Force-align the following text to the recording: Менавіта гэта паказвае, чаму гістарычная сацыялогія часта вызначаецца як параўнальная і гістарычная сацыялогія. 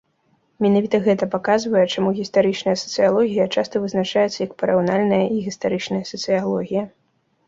Менавіта 0.65 0.99
гэта 1.07 1.25
паказвае, 1.33 1.83
чаму 1.95 2.13
гістарычная 2.19 2.73
сацыялогія 2.83 3.45
часта 3.59 3.81
вызначаецца 3.83 4.39
як 4.47 4.51
параўнальная 4.63 5.21
і 5.37 5.45
гістарычная 5.49 6.01
сацыялогія. 6.13 6.83